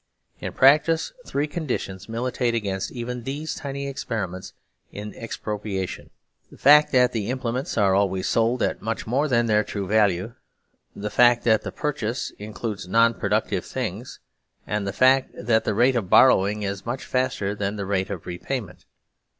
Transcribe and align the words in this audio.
In 0.39 0.53
practice 0.53 1.13
three 1.27 1.45
conditions 1.45 2.09
militate 2.09 2.55
against 2.55 2.91
even 2.91 3.21
these 3.21 3.53
tiny 3.53 3.85
experiments 3.87 4.53
in 4.91 5.13
expropriation: 5.13 6.09
the 6.49 6.57
fact 6.57 6.91
that 6.91 7.11
the 7.11 7.29
implements 7.29 7.77
are 7.77 7.93
always 7.93 8.27
sold 8.27 8.63
at 8.63 8.81
much 8.81 9.05
more 9.05 9.27
than 9.27 9.45
their 9.45 9.63
true 9.63 9.85
value; 9.85 10.33
the 10.95 11.11
fact 11.11 11.43
that 11.43 11.61
the 11.61 11.71
purchase 11.71 12.31
includes 12.39 12.87
non 12.87 13.13
productive 13.13 13.63
things; 13.63 14.19
and 14.65 14.87
the 14.87 14.91
fact 14.93 15.35
that 15.37 15.65
the 15.65 15.75
rate 15.75 15.95
of 15.95 16.09
borrowing 16.09 16.63
is 16.63 16.83
much 16.83 17.05
faster 17.05 17.53
than 17.53 17.75
the 17.75 17.85
rate 17.85 18.09
of 18.09 18.25
repayment. 18.25 18.85